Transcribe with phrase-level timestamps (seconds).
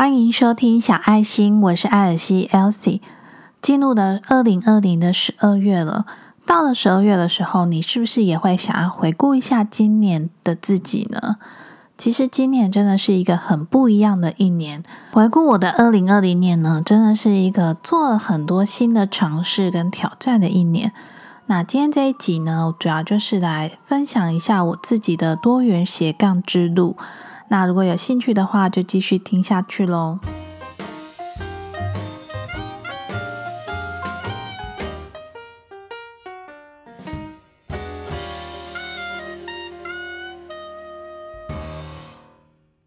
[0.00, 3.02] 欢迎收听小爱心，我是艾尔西 Elsie。
[3.60, 6.06] 进入了二零二零的十二月了，
[6.46, 11.36] 到了十二月的时候，你是不是也会想要回顾一下今年的自己呢？
[11.98, 14.82] 其实今年真的是一个很不一样的一年。
[15.12, 20.92] 回顾我的二零二零年呢，真的是一个做了很多新的尝试跟挑战的一年。
[21.44, 26.96] 那今天这一集呢，主要就是来分享一下我自己的多元斜杠之路。
[27.52, 30.20] 那如果有兴趣的话，就继续听下去喽。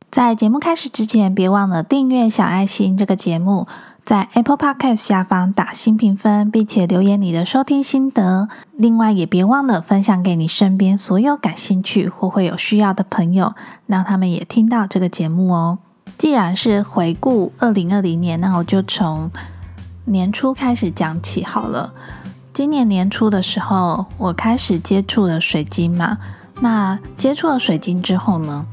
[0.10, 3.68] 在节目开始之前，别忘了订阅小爱心这个节目。
[4.06, 8.50] 在 Apple Podcast 下方打新评分，并且留言你的收听心得。
[8.76, 13.54] 另外，也别忘了分享给你身边所有感兴趣或会有需要的朋友，
[13.88, 15.78] 让他们也听到这个节目哦。
[16.18, 19.32] 既然是回顾二零二零年，那我就从
[20.04, 21.94] 年初开始讲起好了。
[22.52, 26.18] 今年年初的时候，我开始接触了水晶嘛。
[26.60, 28.66] 那接触了水晶之后呢？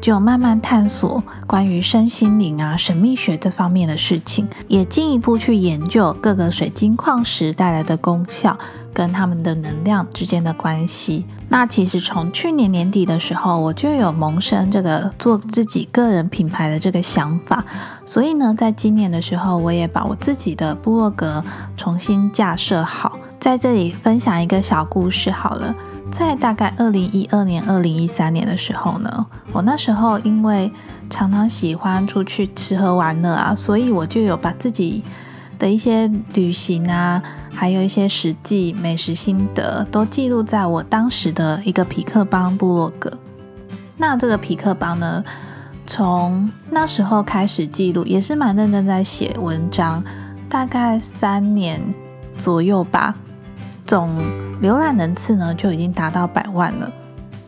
[0.00, 8.56] 就慢慢探索关于身心灵啊、神秘学这方面的事情，也进一步去研究各个水晶矿石带来的功效
[8.92, 11.24] 跟它们的能量之间的关系。
[11.50, 17.64] 那其实从去年年底的时候，我就有萌生这个做自己个人品牌的这个想法，
[18.04, 21.42] 所以呢，在今年的时候，我也把我自己的部落格
[21.74, 25.74] 重新架设好，在这里分享一个小故事好了。
[26.10, 30.70] 在大概二零一二年、二零一三年的时候呢，我那时候因为
[31.08, 35.02] 常常喜欢出去吃喝玩乐啊，所以我就有把自己
[35.58, 43.12] 的一些旅行啊，还有一些实际美食心得都记录在我当时的一个皮克邦部落格。
[43.96, 45.24] 那这个皮克邦呢，
[45.86, 50.02] 从那时候开始记录，也是蛮认真在写文章，
[50.48, 51.80] 大概三年
[52.38, 53.14] 左右吧。
[53.86, 54.20] 总
[54.62, 56.90] 浏览人次呢就已经达到百万了，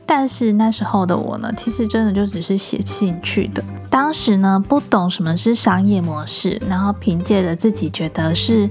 [0.07, 3.63] 但是那时候的我呢，其实真的就只是写兴趣的。
[3.89, 8.71] 当时呢不懂什么是商业模式，然后凭借着自己觉得是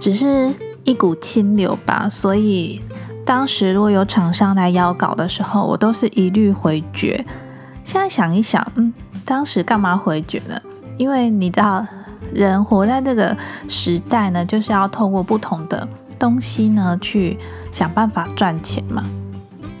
[0.00, 0.50] 只是
[0.84, 2.80] 一股清流吧，所以
[3.26, 7.24] 当时如果有厂商来邀稿的时候，我都是一律回绝。
[7.84, 8.92] 现在想一想，嗯，
[9.26, 10.58] 当时干嘛回绝呢？
[10.96, 11.86] 因为你知道，
[12.32, 13.36] 人活在这个
[13.68, 15.86] 时代呢，就是要透过不同的。
[16.24, 17.38] 东西呢，去
[17.70, 19.04] 想办法赚钱嘛。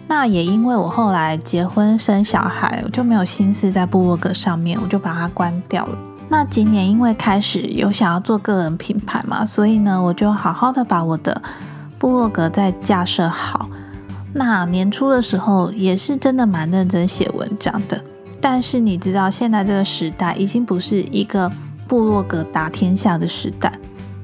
[0.06, 5.96] 那也因为我后来结婚生小孩，我就没有心思在部落格上面，我就把它关掉了。
[6.28, 11.40] 那今年因为开始有想要做个人品牌嘛，所以呢，我就好好的把我的
[11.98, 13.66] 部落格再架设好。
[14.34, 17.98] 那年初的时候也是真的蛮认真写文章的。
[18.38, 21.50] 但是你知道，现在这个时代已经不是一个
[21.88, 23.72] 部落格打天下的时代。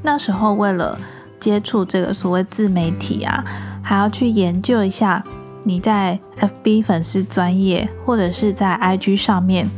[0.03, 0.99] 那时候为了
[1.41, 3.43] 接触这个所谓自媒体啊，
[3.83, 5.25] 还要去研究一下
[5.65, 9.69] 你在 FB 粉丝专业或者是在 IG 上面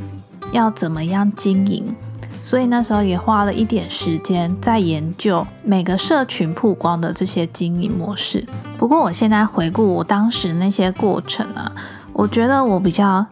[0.52, 1.94] 要怎么样经营，
[2.42, 8.44] 所以那时候也花了一点时间在研究每个社群曝光的这些经营模式。
[8.76, 11.70] 不过我现在回顾我当时那些过程啊，
[12.12, 13.24] 我觉得我比较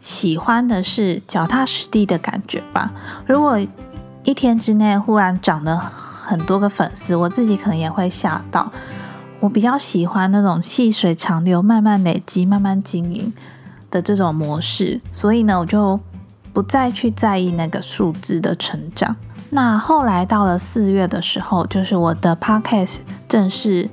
[0.00, 2.92] 喜欢的是脚踏实地的感觉吧。
[3.26, 3.58] 如果
[4.24, 5.80] 一天之内忽然长得
[6.28, 8.70] 很多个粉丝，我自己可能也会吓到。
[9.40, 13.32] 我比较喜欢那种细水长流、慢慢累积、慢慢经营
[13.90, 15.98] 的这种模式，所以呢，我就
[16.52, 19.16] 不再去在意那个数字的成长。
[19.50, 23.88] 那后来到了四月的时候，就是我的 podcast 正式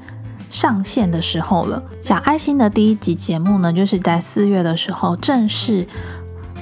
[0.50, 1.82] 上线的时候了。
[2.02, 5.88] 小爱心的第一集节目呢，就是在四月的时候正式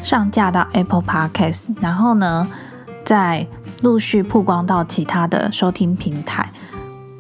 [0.04, 2.48] 上架到 Apple Podcast，然后呢，
[3.04, 3.48] 在
[3.84, 6.50] 陆续曝光到其他的收听平台。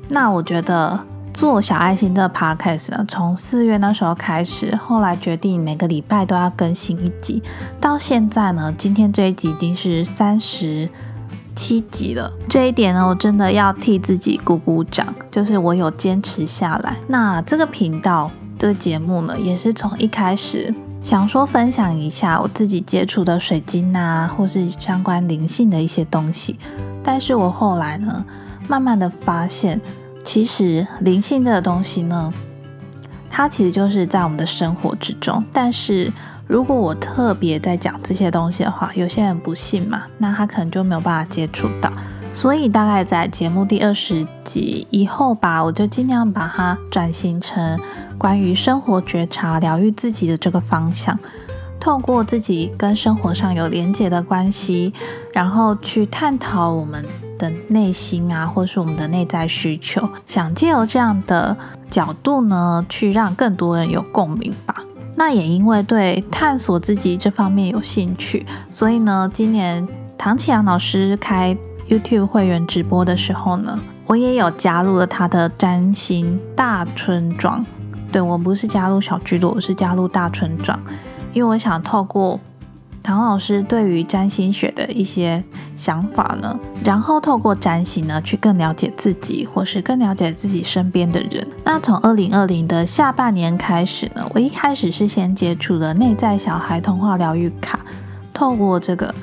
[0.07, 0.97] 那我觉得
[1.33, 7.43] 做小爱心的 podcast 呢，从四月那时候开始，后来决定每个礼拜都要更新一集，
[7.81, 10.87] 到现在呢，今天这一集已经是三十
[11.53, 12.31] 七集了。
[12.47, 16.95] 这一点呢，我真的要替自己鼓鼓掌，就是我有坚持下来。
[17.07, 20.73] 那这个频道这个节目呢，也是从一开始。
[21.03, 26.57] 想说分享一下我自己接触的水晶啊，或是相关灵性的一些东西。
[27.03, 28.23] 但是我后来呢，
[28.69, 29.79] 慢慢的发现，
[30.23, 32.33] 其实灵性这个东西呢，
[33.29, 35.43] 它其实就是在我们的生活之中。
[35.51, 36.09] 但是
[36.47, 41.91] 如果我特别在讲这些东西的话，有些人不信嘛，那他可能就没有办法接触到。
[42.33, 47.79] 所以大概在节目第二十集以后吧，我就尽量把它转型成
[48.17, 51.17] 关于生活觉察、疗愈自己的这个方向。
[51.79, 54.93] 透过自己跟生活上有连结的关系，
[55.33, 57.05] 然后去探讨我们
[57.37, 61.55] 的内心啊，或是我们的内在需求，想借由这样的
[61.91, 64.75] 角度呢，去让更多人有共鸣吧。
[65.15, 69.85] 那也因为对探索自己这方面有兴趣，所以呢，今年
[70.17, 71.55] 唐启阳老师开
[71.89, 77.63] YouTube 会员直播的时候呢，我也有加入了他的占星大村庄。
[78.11, 80.79] 对我不是加入小聚落，我是加入大村庄，
[81.33, 82.39] 因为我想透过
[83.01, 85.43] 唐老师对于占星学的一些
[85.75, 91.45] 想法呢，然后透过占星呢，去更了解自己，或是更了解自己身边的人。
[91.63, 97.79] 那从二零二零的下半年开始呢，我一开始是先接触了内在小孩童话疗愈卡，
[98.31, 99.13] 透过这个。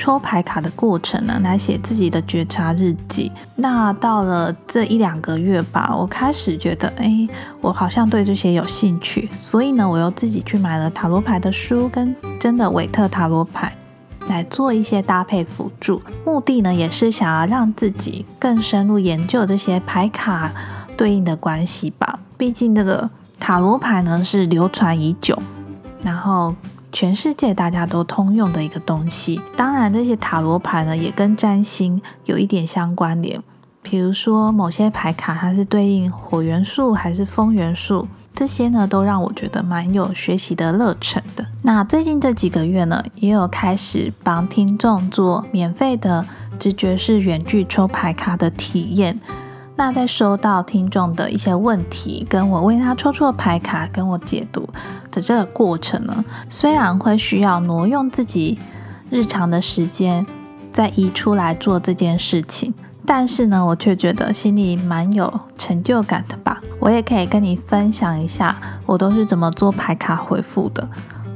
[0.00, 3.30] 抽牌卡的过程呢，来写自己的觉察日记。
[3.54, 7.28] 那到了这一两个月吧，我开始觉得，哎，
[7.60, 13.70] 我好像对这些有兴趣，所以呢，我又自己去买了塔罗牌的书，跟真的韦特塔罗牌
[14.26, 16.00] 来做一些搭配辅助。
[16.24, 20.50] 目的呢，也是想要让自己更深入研究这些牌卡
[20.96, 22.18] 对应的关系吧。
[22.38, 25.38] 毕竟这个塔罗牌呢是流传已久，
[26.02, 26.54] 然后。
[26.92, 33.40] 全世界大家都通用的一个东西，当然这些塔罗牌呢也跟占星有一点相关联。
[33.82, 41.46] 比如说某些牌卡它是对应火元素还是风元素，这些呢都让我觉得蛮有学习的乐程的。
[41.62, 46.26] 那最近这几个月呢，也有开始帮听众做免费的
[46.58, 49.18] 直觉式远距抽牌卡的体验。
[49.82, 54.68] 那在收到听众的一些问题，跟我为他抽出的牌卡，跟我解读
[55.10, 58.58] 的这个过程呢，虽然会需要挪用自己
[59.08, 60.26] 日常的时间
[60.70, 62.74] 再移出来做这件事情，
[63.06, 66.60] 但是呢，我却觉得心里蛮有成就感的吧。
[66.78, 68.54] 我也可以跟你分享一下，
[68.84, 70.86] 我都是怎么做牌卡回复的。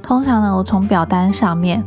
[0.02, 1.82] 通常呢，我从表单上面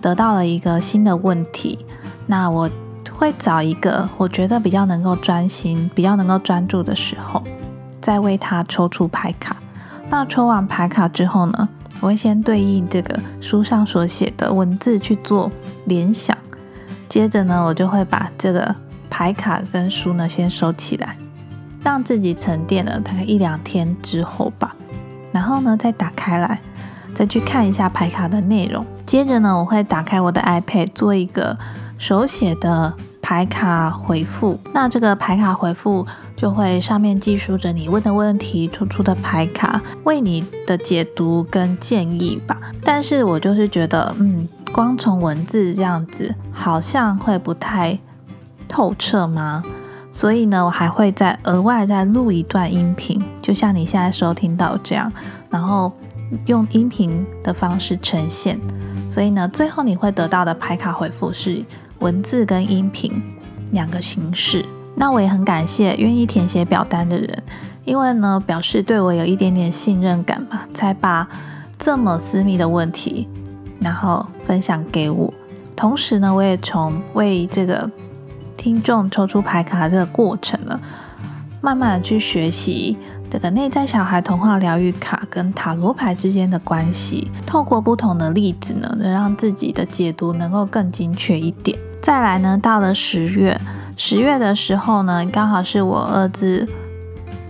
[0.00, 1.86] 得到了一个新的问题，
[2.26, 2.68] 那我。
[3.16, 7.42] 会找一个我觉得比较能够专心、比较能够专注的时候，
[8.00, 9.56] 再为他抽出牌卡。
[10.10, 11.68] 那抽完牌卡之后呢，
[12.00, 15.50] 我会先对应这个书上所写的文字去做
[15.86, 16.36] 联想。
[17.08, 18.74] 接着呢，我就会把这个
[19.08, 21.16] 牌卡跟书呢先收起来，
[21.82, 24.74] 让自己沉淀了大概一两天之后吧。
[25.32, 26.60] 然后呢，再打开来，
[27.14, 28.84] 再去看一下牌卡的内容。
[29.06, 31.56] 接着呢，我会打开我的 iPad 做一个。
[31.96, 32.92] 手写的
[33.22, 36.06] 牌卡回复，那这个牌卡回复
[36.36, 42.58] 就会上面记述着你问的问题、出出的牌卡，为你的解读跟建议吧。
[42.82, 47.98] 但是我就是觉得，嗯，光从文字这样子好像会不太
[48.68, 49.62] 透彻吗？
[50.10, 55.10] 所以呢，我还会再额外再录一段音频，就像你现在收听到这样，
[55.48, 55.90] 然后
[56.46, 58.60] 用音频的方式呈现。
[59.08, 61.64] 所以呢，最后你会得到的牌卡回复是。
[62.00, 63.22] 文字跟音频
[63.70, 64.62] 两个形式，
[64.94, 67.42] 那我也很感谢愿意填写表单的人，
[67.84, 71.26] 因为呢表示对我有一点点信任感嘛，才把
[71.78, 73.26] 这么私密的问题
[73.80, 75.32] 然后分享给我。
[75.74, 77.88] 同时呢，我也从为这个
[78.54, 80.78] 听众抽出牌卡这个过程呢，
[81.62, 82.98] 慢慢的去学习。
[83.34, 91.76] 这个内在小孩童话疗愈卡跟塔罗牌之间的关系，透过不同的例子呢，能让自己的解读能够更精确一点。
[92.00, 93.60] 再来呢，到了十月，
[93.96, 96.68] 十月的时候呢，刚好是我儿子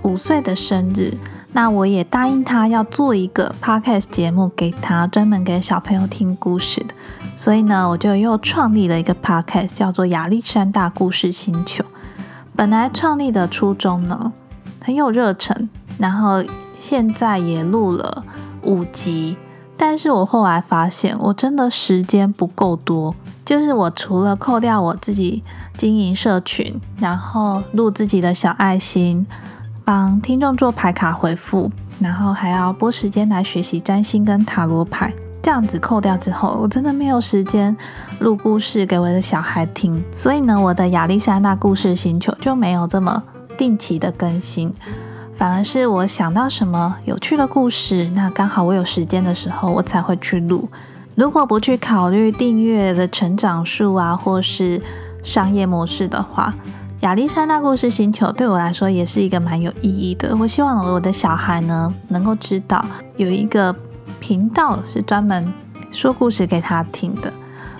[0.01, 1.13] 五岁的生日，
[1.53, 6.95] 那我也答应他要做一个 podcast 节目给他，专门给小朋友听故事的。
[7.37, 11.85] 所以呢，我就又创立了一个 podcast，叫做亚历山大故事星球。
[12.57, 14.33] 本来创立的初衷呢。
[14.85, 16.45] 很有热忱，然后
[16.79, 18.23] 现在也录了
[18.65, 19.35] 五集，
[19.79, 23.15] 但是我后来发现我真的时间不够多，
[23.47, 25.43] 就是我除了扣掉我自己
[25.79, 29.27] 经营社群，然后录自己的小爱心，
[29.87, 35.11] 帮听众做牌卡回复，然后还要拨时间来学习占星跟塔罗牌，
[35.43, 37.75] 这样子扣掉之后，我真的没有时间
[38.19, 43.23] 录故事给我的小孩听，所以呢，我的亚历山大故事星球就没有这么。
[43.57, 44.73] 定期的更新，
[45.37, 50.69] 反而是我想到什么有趣的故事，那刚好我有时间的时候，我才会去录。
[51.17, 54.81] 如果不去考虑订阅的成长数啊，或是
[55.23, 56.53] 商业模式的话，
[57.01, 60.37] 亚历山大故事星球对我来说也是一个蛮有意义的。
[60.37, 62.85] 我希望我的小孩呢，能够知道
[63.17, 63.75] 有一个
[64.19, 65.53] 频道是专门
[65.93, 67.33] 说故事给他听的。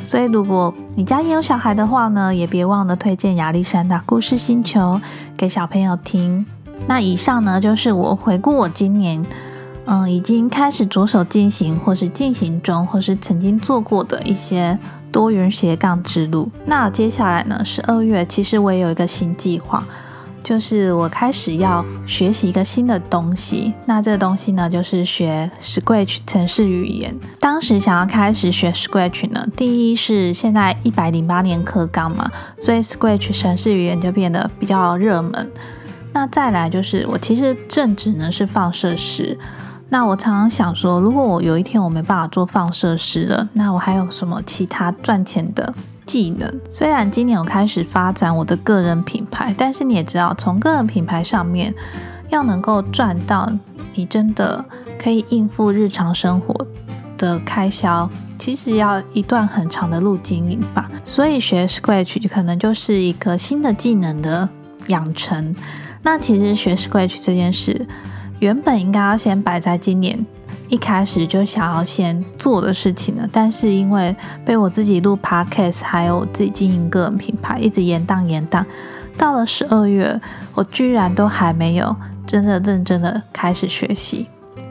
[0.07, 5.01] 所以，如果你家也有小孩的话呢，也别忘了推荐亚历山大故事星球
[5.37, 6.45] 给小朋友听。
[6.87, 9.25] 那以上呢，就是我回顾我今年
[9.87, 14.79] 嗯，已经开始着手进行，或是进行中，或是曾经做过的一些
[15.11, 16.51] 多元斜杠之路。
[16.67, 17.65] 那接下来呢？
[17.65, 19.85] 十二月，其实我也有一个新计划。
[20.45, 27.17] 就是我开始要学习一个新的东西，那这个东西呢，就是学 Scratch 城市语言。
[27.41, 35.51] 当时想要开始学 Scratch 呢，第一是现在一百零八年课纲嘛，所以 Scratch 城市语言就变得比较热门。
[36.13, 39.37] 那再来就是我其实正职呢是放射师，
[39.89, 45.75] 那我常常想说，如果我有一天我没办法做放射师了，那我还有什么其他赚钱的？
[46.07, 51.75] 技能虽然今年我开始发展我的个人品牌，但是你也知道，从个人品牌上面
[52.31, 53.51] 要能够赚到
[53.95, 54.65] 你真的
[54.99, 56.67] 可以应付日常生活
[57.17, 58.09] 的开销，
[58.39, 60.91] 其实要一段很长的路经营吧。
[61.07, 64.49] 所以学 Scratch 可能就是一个新的技能的
[64.89, 65.55] 养成。
[66.03, 67.87] 那其实学 Scratch 这件事，
[68.41, 70.25] 原本应该要先摆在今年。
[70.69, 78.65] 一开始就想要先做的事情呢，但是因为被我自己录 podcast，还有自己经营个人品牌，一直延宕延宕，
[79.17, 80.21] 到了十二月，
[80.55, 81.95] 我居然都还没有
[82.27, 84.27] 真的认真的开始学习。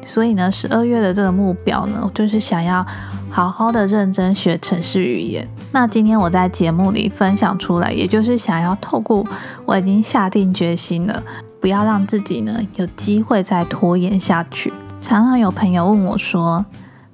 [0.06, 2.86] 所以呢，十二月的这个目标呢，就是想要
[3.30, 5.48] 好好的认真学城市语言。
[5.72, 9.26] 那今天我在节目里分享出来，也就是想要透过
[9.66, 11.24] 我已经下定决心了，
[11.62, 14.74] 不要让自己呢有机会再拖延下去。
[15.04, 16.66] 常常有朋友问我说：“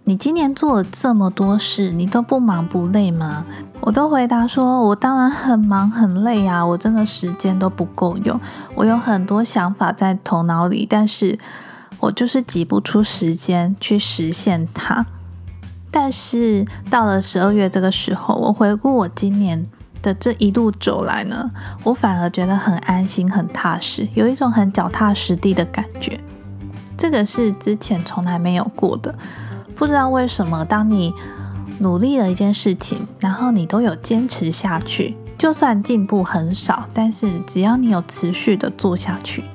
[0.06, 3.44] 你今年做了这么多事，你都不忙不累吗？”
[3.82, 8.40] 我都回答说：“我当然很忙很累啊，我真的时间都不够用。
[8.76, 11.40] 我有很多想法在头脑里，但是
[12.00, 15.04] 我就是挤不出时间去实现它。
[15.90, 19.66] 但是到了十二月这个时候，我回顾我今年
[20.04, 21.50] 的这一路走来呢，
[21.84, 26.20] 我反而觉得很安心、很踏实，有一种很脚踏实地的感觉。”
[27.00, 29.16] 这个是之前从来没有过的，
[29.74, 31.14] 不知道为什么，当你
[31.80, 39.46] 努力了一件事情，然后你都有坚持下去，就算进步很少，但是只要你有持续的做下去，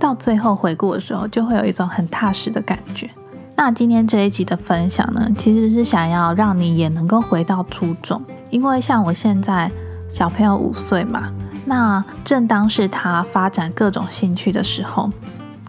[0.00, 3.10] 到最后回顾的时候，就会有一种很踏实的感觉。
[3.54, 9.70] 那今天这一集的分享呢，其实是想要让你也能够回到初中，因为像我现在
[10.10, 11.30] 小朋友五岁嘛，
[11.66, 15.10] 那正当是他发展各种兴趣的时候。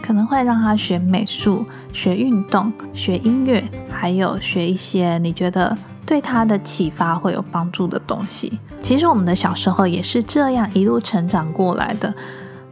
[0.05, 8.59] 可能会让他学美术、学运动、学音乐，还有学一些你觉得对他的启发会有帮助的东西。
[8.83, 12.13] 其实我们的小时候也是这样一路成长过来的。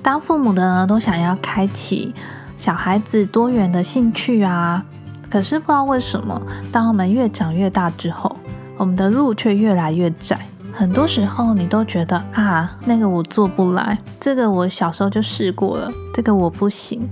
[0.04, 2.14] 当父母的呢，都想要开启
[2.56, 4.86] 小孩子多元的兴趣啊，
[5.30, 6.40] 可是不知道为什么，
[6.72, 8.36] 当我们越长越大之后，
[8.78, 10.40] 我们的路却越来越窄。
[10.76, 17.08] 很多时候，你都觉得啊，那个我做不来，这个我小时候就试过了，这个我不行，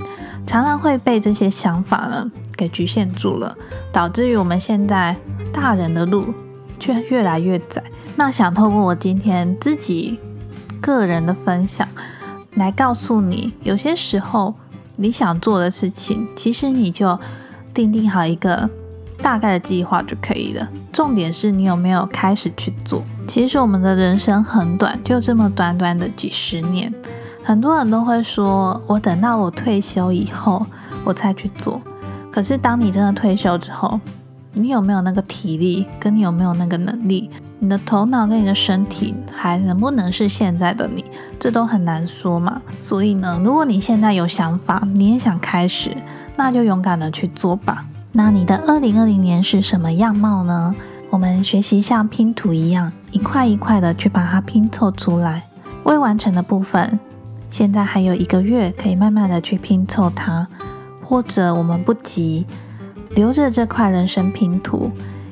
[0.47, 3.55] 常常会被这些想法呢给局限住了，
[3.91, 5.15] 导致于我们现在
[5.53, 6.33] 大人的路
[6.79, 7.83] 却越来越窄。
[8.15, 10.19] 那想透过我今天自己
[10.81, 11.87] 个人的分享，
[12.55, 14.55] 来告诉你，有些时候
[14.95, 17.17] 你想做的事情，其实你就
[17.75, 18.67] 定定好一个。
[19.23, 23.03] 大概的计划就可以了，重点是你有没有开始去做。
[23.27, 26.93] 其实我们的人生很短，就这么短短的几十年。
[27.43, 30.65] 很多人都会说，我等到我退休以后，
[31.03, 31.81] 我才去做。
[32.31, 33.99] 可是当你真的退休之后，
[34.53, 41.05] 你有没有那个体力，跟你有没有那个能力，你的头脑跟你的身体还能不能是现在的你，
[41.39, 42.61] 这都很难说嘛。
[42.79, 45.95] 所以呢，如果你现在有想法，你也想开始，
[46.35, 47.85] 那就勇敢的去做吧。
[48.11, 50.75] 那你的二零二零年是什么样貌呢？
[51.09, 55.43] 我们学习像拼图一样，一块一块的去把它拼凑出来。
[55.83, 56.99] 未完成的部分，
[57.49, 60.47] 现在还有一个月，可以慢慢的去拼凑它。
[61.03, 62.45] 或者我们不急，
[63.15, 64.91] 留着这块人生拼图，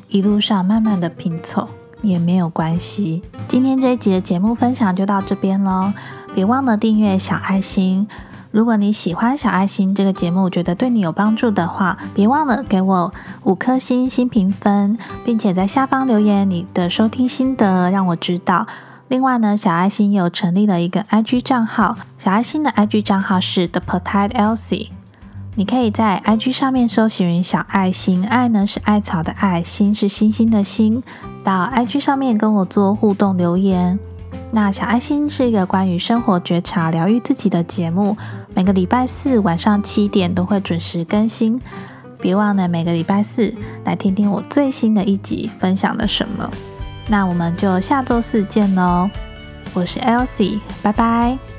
[0.09, 1.69] 一路上慢慢的拼凑
[2.01, 3.23] 也没有关系。
[3.47, 5.93] 今天这一集的节目分享就到这边喽，
[6.35, 8.07] 别忘了订阅小爱心。
[8.51, 13.13] 如果你喜欢小爱心这个节目，觉得对你有帮助的话，别忘了给我
[13.43, 18.65] 五颗星新评分，并且在下方留言你的收听心得，让我知道。
[19.07, 24.89] 另外呢，小爱心有成立了一个 IG 账号，小爱心的 IG 账号是 The Potato Elsie，
[25.53, 31.03] 你可以在 IG 上面搜寻小爱心，爱呢是艾草的爱，心是星星的心，
[31.43, 33.99] 到 IG 上面跟我做互动留言。
[34.51, 38.17] 那小爱心是一个关于生活觉察、疗愈自己的节目，
[38.55, 41.61] 每个礼拜四晚上七点都会准时更新，
[42.19, 43.53] 别忘了每个礼拜四
[43.83, 46.49] 来听听我最新的一集分享了什么。
[47.07, 49.09] 那我们就下周四见喽，
[49.73, 51.58] 我是 Elsie，拜拜。